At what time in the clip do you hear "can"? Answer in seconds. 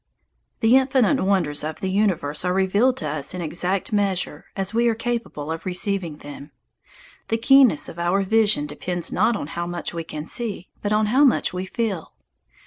10.03-10.25